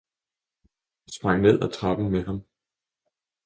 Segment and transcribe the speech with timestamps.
[1.15, 2.39] sprang ned ad trappen med ham.